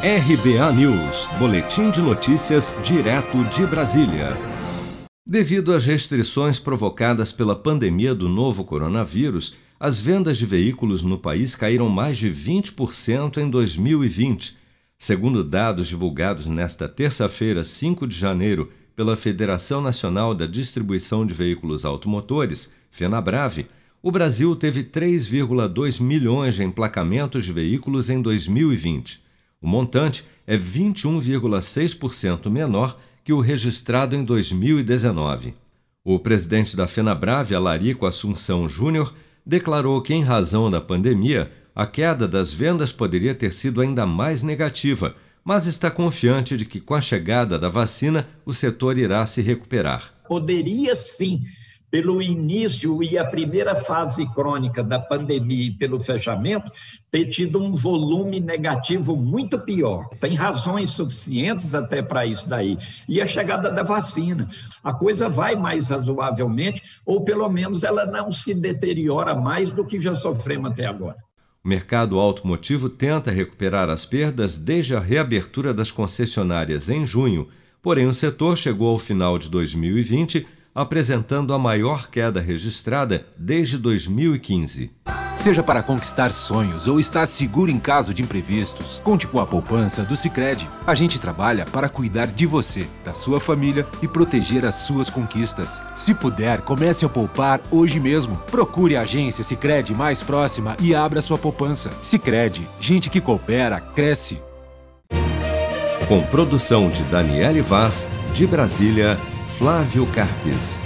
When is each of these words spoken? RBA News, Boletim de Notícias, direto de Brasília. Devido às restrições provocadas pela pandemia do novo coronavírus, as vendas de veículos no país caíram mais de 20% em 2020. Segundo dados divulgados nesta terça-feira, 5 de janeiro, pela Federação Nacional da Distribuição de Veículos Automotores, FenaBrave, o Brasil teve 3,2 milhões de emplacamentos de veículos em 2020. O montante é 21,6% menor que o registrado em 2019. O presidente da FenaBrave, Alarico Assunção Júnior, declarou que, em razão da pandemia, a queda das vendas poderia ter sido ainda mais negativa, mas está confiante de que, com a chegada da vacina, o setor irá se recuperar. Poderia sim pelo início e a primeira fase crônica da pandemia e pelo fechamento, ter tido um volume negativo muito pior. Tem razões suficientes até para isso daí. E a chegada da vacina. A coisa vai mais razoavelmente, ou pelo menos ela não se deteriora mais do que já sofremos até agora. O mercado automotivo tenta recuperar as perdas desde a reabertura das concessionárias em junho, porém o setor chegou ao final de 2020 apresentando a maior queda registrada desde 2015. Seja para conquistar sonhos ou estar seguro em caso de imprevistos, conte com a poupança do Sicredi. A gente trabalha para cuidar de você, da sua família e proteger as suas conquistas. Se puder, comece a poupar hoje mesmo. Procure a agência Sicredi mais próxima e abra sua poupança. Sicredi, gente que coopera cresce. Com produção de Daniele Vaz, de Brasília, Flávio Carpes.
RBA 0.00 0.72
News, 0.74 1.26
Boletim 1.40 1.90
de 1.90 2.00
Notícias, 2.00 2.72
direto 2.84 3.42
de 3.46 3.66
Brasília. 3.66 4.36
Devido 5.26 5.74
às 5.74 5.84
restrições 5.84 6.56
provocadas 6.56 7.32
pela 7.32 7.56
pandemia 7.56 8.14
do 8.14 8.28
novo 8.28 8.62
coronavírus, 8.62 9.56
as 9.78 9.98
vendas 10.00 10.38
de 10.38 10.46
veículos 10.46 11.02
no 11.02 11.18
país 11.18 11.56
caíram 11.56 11.88
mais 11.88 12.16
de 12.16 12.30
20% 12.30 13.38
em 13.38 13.50
2020. 13.50 14.56
Segundo 14.96 15.42
dados 15.42 15.88
divulgados 15.88 16.46
nesta 16.46 16.88
terça-feira, 16.88 17.64
5 17.64 18.06
de 18.06 18.16
janeiro, 18.16 18.70
pela 18.94 19.16
Federação 19.16 19.80
Nacional 19.80 20.32
da 20.32 20.46
Distribuição 20.46 21.26
de 21.26 21.34
Veículos 21.34 21.84
Automotores, 21.84 22.72
FenaBrave, 22.92 23.66
o 24.00 24.12
Brasil 24.12 24.54
teve 24.54 24.84
3,2 24.84 26.00
milhões 26.00 26.54
de 26.54 26.62
emplacamentos 26.62 27.44
de 27.44 27.52
veículos 27.52 28.08
em 28.08 28.22
2020. 28.22 29.26
O 29.60 29.66
montante 29.66 30.24
é 30.46 30.56
21,6% 30.56 32.48
menor 32.48 32.98
que 33.24 33.32
o 33.32 33.40
registrado 33.40 34.14
em 34.14 34.24
2019. 34.24 35.54
O 36.04 36.18
presidente 36.18 36.76
da 36.76 36.86
FenaBrave, 36.86 37.54
Alarico 37.54 38.06
Assunção 38.06 38.68
Júnior, 38.68 39.12
declarou 39.44 40.00
que, 40.00 40.14
em 40.14 40.22
razão 40.22 40.70
da 40.70 40.80
pandemia, 40.80 41.50
a 41.74 41.86
queda 41.86 42.26
das 42.26 42.52
vendas 42.52 42.92
poderia 42.92 43.34
ter 43.34 43.52
sido 43.52 43.80
ainda 43.80 44.06
mais 44.06 44.42
negativa, 44.42 45.14
mas 45.44 45.66
está 45.66 45.90
confiante 45.90 46.56
de 46.56 46.64
que, 46.64 46.80
com 46.80 46.94
a 46.94 47.00
chegada 47.00 47.58
da 47.58 47.68
vacina, 47.68 48.28
o 48.46 48.54
setor 48.54 48.96
irá 48.96 49.24
se 49.26 49.42
recuperar. 49.42 50.14
Poderia 50.26 50.94
sim 50.94 51.42
pelo 51.90 52.20
início 52.20 53.02
e 53.02 53.16
a 53.16 53.24
primeira 53.24 53.74
fase 53.74 54.26
crônica 54.34 54.82
da 54.82 54.98
pandemia 54.98 55.68
e 55.68 55.70
pelo 55.70 55.98
fechamento, 56.00 56.70
ter 57.10 57.26
tido 57.26 57.62
um 57.62 57.74
volume 57.74 58.40
negativo 58.40 59.16
muito 59.16 59.58
pior. 59.58 60.08
Tem 60.20 60.34
razões 60.34 60.90
suficientes 60.90 61.74
até 61.74 62.02
para 62.02 62.26
isso 62.26 62.48
daí. 62.48 62.78
E 63.08 63.20
a 63.20 63.26
chegada 63.26 63.70
da 63.70 63.82
vacina. 63.82 64.46
A 64.84 64.92
coisa 64.92 65.28
vai 65.28 65.56
mais 65.56 65.88
razoavelmente, 65.88 66.82
ou 67.06 67.24
pelo 67.24 67.48
menos 67.48 67.82
ela 67.82 68.04
não 68.04 68.30
se 68.30 68.54
deteriora 68.54 69.34
mais 69.34 69.72
do 69.72 69.84
que 69.84 69.98
já 69.98 70.14
sofremos 70.14 70.70
até 70.70 70.86
agora. 70.86 71.16
O 71.64 71.68
mercado 71.68 72.18
automotivo 72.18 72.88
tenta 72.88 73.30
recuperar 73.30 73.88
as 73.88 74.04
perdas 74.04 74.56
desde 74.56 74.94
a 74.94 75.00
reabertura 75.00 75.74
das 75.74 75.90
concessionárias 75.90 76.88
em 76.88 77.04
junho, 77.04 77.48
porém 77.82 78.06
o 78.06 78.14
setor 78.14 78.56
chegou 78.56 78.90
ao 78.90 78.98
final 78.98 79.38
de 79.38 79.50
2020 79.50 80.46
apresentando 80.78 81.52
a 81.52 81.58
maior 81.58 82.08
queda 82.08 82.40
registrada 82.40 83.26
desde 83.36 83.76
2015. 83.76 84.92
Seja 85.36 85.60
para 85.60 85.82
conquistar 85.82 86.30
sonhos 86.30 86.86
ou 86.86 87.00
estar 87.00 87.26
seguro 87.26 87.68
em 87.68 87.80
caso 87.80 88.14
de 88.14 88.22
imprevistos, 88.22 89.00
conte 89.02 89.26
com 89.26 89.40
a 89.40 89.46
poupança 89.46 90.04
do 90.04 90.16
Sicredi. 90.16 90.68
A 90.86 90.94
gente 90.94 91.20
trabalha 91.20 91.66
para 91.66 91.88
cuidar 91.88 92.28
de 92.28 92.46
você, 92.46 92.86
da 93.04 93.12
sua 93.12 93.40
família 93.40 93.84
e 94.00 94.06
proteger 94.06 94.64
as 94.64 94.76
suas 94.76 95.10
conquistas. 95.10 95.82
Se 95.96 96.14
puder, 96.14 96.60
comece 96.60 97.04
a 97.04 97.08
poupar 97.08 97.60
hoje 97.72 97.98
mesmo. 97.98 98.36
Procure 98.48 98.96
a 98.96 99.00
agência 99.00 99.42
Sicredi 99.42 99.92
mais 99.92 100.22
próxima 100.22 100.76
e 100.80 100.94
abra 100.94 101.20
sua 101.20 101.38
poupança. 101.38 101.90
Sicredi, 102.02 102.68
gente 102.80 103.10
que 103.10 103.20
coopera 103.20 103.80
cresce. 103.80 104.40
Com 106.06 106.22
produção 106.22 106.88
de 106.88 107.02
Daniele 107.04 107.62
Vaz, 107.62 108.08
de 108.32 108.46
Brasília, 108.46 109.18
Flávio 109.58 110.06
Carpes. 110.06 110.84